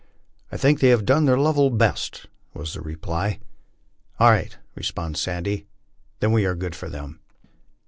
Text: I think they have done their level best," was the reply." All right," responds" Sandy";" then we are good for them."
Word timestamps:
I 0.51 0.57
think 0.57 0.79
they 0.79 0.87
have 0.89 1.05
done 1.05 1.25
their 1.25 1.37
level 1.37 1.69
best," 1.69 2.25
was 2.55 2.73
the 2.73 2.81
reply." 2.81 3.39
All 4.19 4.31
right," 4.31 4.57
responds" 4.73 5.19
Sandy";" 5.21 5.67
then 6.21 6.31
we 6.31 6.43
are 6.43 6.55
good 6.55 6.73
for 6.75 6.89
them." 6.89 7.19